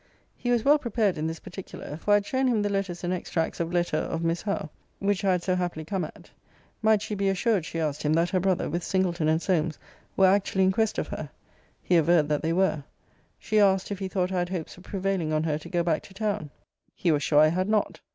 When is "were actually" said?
10.17-10.63